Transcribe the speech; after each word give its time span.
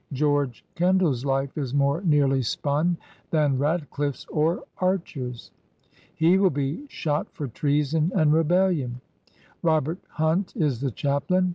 George 0.13 0.65
Ken 0.73 0.97
dall's 0.97 1.25
life 1.25 1.55
is 1.59 1.75
more 1.75 2.01
nearly 2.01 2.41
spun 2.41 2.97
than 3.29 3.59
Ratcliffe's 3.59 4.25
or 4.31 4.63
Archer's. 4.79 5.51
He 6.15 6.39
will 6.39 6.49
be 6.49 6.87
shot 6.87 7.27
for 7.33 7.47
treason 7.47 8.11
and 8.15 8.33
rebellion. 8.33 9.01
Robert 9.61 9.99
Hunt 10.09 10.55
is 10.55 10.79
the 10.81 10.89
chaplain. 10.89 11.49